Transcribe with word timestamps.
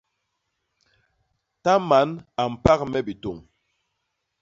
Ta 1.63 1.73
man 1.89 2.09
a 2.39 2.43
mpak 2.53 2.79
me 2.91 2.99
bitôñ. 3.07 3.37